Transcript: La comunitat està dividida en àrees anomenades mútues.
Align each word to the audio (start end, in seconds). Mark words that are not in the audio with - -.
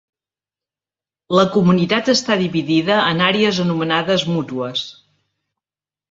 La 1.39 1.41
comunitat 1.57 2.07
està 2.13 2.37
dividida 2.39 2.95
en 3.09 3.21
àrees 3.25 3.59
anomenades 3.65 4.25
mútues. 4.31 4.83